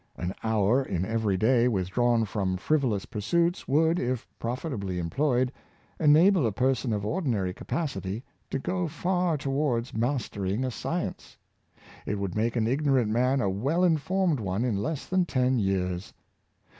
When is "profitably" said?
4.39-4.97